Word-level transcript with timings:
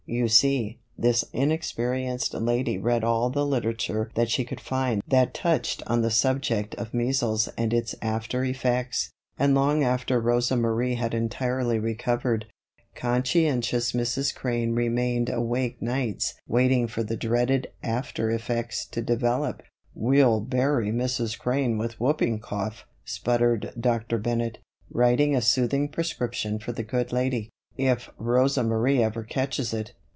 You 0.07 0.27
see, 0.27 0.77
this 0.97 1.23
inexperienced 1.31 2.33
lady 2.33 2.77
read 2.77 3.01
all 3.01 3.29
the 3.29 3.45
literature 3.45 4.11
that 4.15 4.29
she 4.29 4.43
could 4.43 4.59
find 4.59 5.01
that 5.07 5.33
touched 5.33 5.81
on 5.87 6.01
the 6.01 6.11
subject 6.11 6.75
of 6.75 6.93
measles 6.93 7.47
and 7.57 7.73
its 7.73 7.95
after 8.01 8.43
effects; 8.43 9.09
and 9.39 9.55
long 9.55 9.85
after 9.85 10.19
Rosa 10.19 10.57
Marie 10.57 10.95
had 10.95 11.13
entirely 11.13 11.79
recovered, 11.79 12.45
conscientious 12.93 13.93
Mrs. 13.93 14.35
Crane 14.35 14.73
remained 14.75 15.29
awake 15.29 15.81
nights 15.81 16.33
waiting 16.45 16.89
for 16.89 17.03
the 17.03 17.15
dreaded 17.15 17.67
"after 17.81 18.29
effects" 18.31 18.85
to 18.87 19.01
develop. 19.01 19.63
"We'll 19.95 20.41
bury 20.41 20.91
Mrs. 20.91 21.39
Crane 21.39 21.77
with 21.77 22.01
whooping 22.01 22.39
cough," 22.39 22.85
sputtered 23.05 23.71
Dr. 23.79 24.17
Bennett, 24.17 24.57
writing 24.89 25.37
a 25.37 25.41
soothing 25.41 25.87
prescription 25.87 26.59
for 26.59 26.73
the 26.73 26.83
good 26.83 27.13
lady, 27.13 27.49
"if 27.77 28.09
Rosa 28.17 28.61
Marie 28.61 29.01
ever 29.01 29.23
catches 29.23 29.73
it. 29.73 29.93